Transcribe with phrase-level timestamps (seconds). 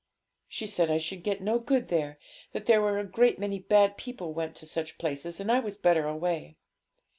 [0.47, 2.17] 'She said I should get no good there
[2.53, 5.77] that there were a great many bad people went to such places, and I was
[5.77, 6.57] better away.'